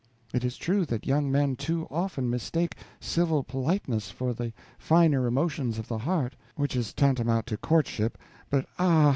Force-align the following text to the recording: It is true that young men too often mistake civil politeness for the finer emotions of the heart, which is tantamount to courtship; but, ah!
It 0.33 0.43
is 0.43 0.57
true 0.57 0.83
that 0.87 1.05
young 1.05 1.31
men 1.31 1.55
too 1.55 1.85
often 1.91 2.27
mistake 2.27 2.75
civil 2.99 3.43
politeness 3.43 4.09
for 4.09 4.33
the 4.33 4.51
finer 4.79 5.27
emotions 5.27 5.77
of 5.77 5.89
the 5.89 5.99
heart, 5.99 6.35
which 6.55 6.75
is 6.75 6.91
tantamount 6.91 7.45
to 7.45 7.57
courtship; 7.57 8.17
but, 8.49 8.65
ah! 8.79 9.09